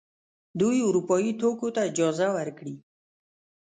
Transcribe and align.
دوی 0.59 0.77
اروپايي 0.87 1.31
توکو 1.39 1.67
ته 1.75 1.81
اجازه 1.89 2.27
ورکړي. 2.37 2.75